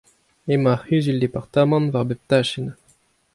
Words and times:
Emañ 0.53 0.71
ar 0.73 0.81
Cʼhuzul-departamant 0.85 1.91
war 1.93 2.07
bep 2.09 2.21
tachenn! 2.29 2.69